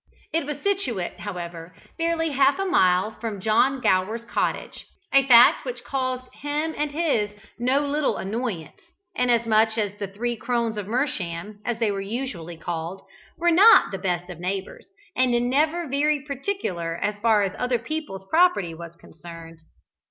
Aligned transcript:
It 0.33 0.47
was 0.47 0.59
situate, 0.63 1.19
however, 1.19 1.75
barely 1.95 2.29
half 2.31 2.57
a 2.57 2.65
mile 2.65 3.11
from 3.21 3.39
John 3.39 3.79
Gower's 3.81 4.25
cottage, 4.25 4.87
a 5.13 5.27
fact 5.27 5.63
which 5.63 5.83
caused 5.83 6.33
him 6.33 6.73
and 6.75 6.89
his 6.89 7.29
no 7.59 7.81
little 7.81 8.17
annoyance, 8.17 8.81
inasmuch 9.13 9.77
as 9.77 9.95
the 9.99 10.07
three 10.07 10.35
Crones 10.35 10.75
of 10.75 10.87
Mersham, 10.87 11.59
as 11.63 11.77
they 11.77 11.91
were 11.91 12.01
usually 12.01 12.57
called, 12.57 13.03
were 13.37 13.51
not 13.51 13.91
the 13.91 13.99
best 13.99 14.31
of 14.31 14.39
neighbours, 14.39 14.87
and 15.15 15.33
never 15.51 15.87
very 15.87 16.19
particular 16.19 16.95
as 17.03 17.19
far 17.19 17.43
as 17.43 17.53
other 17.59 17.77
people's 17.77 18.25
property 18.31 18.73
was 18.73 18.95
concerned. 18.95 19.59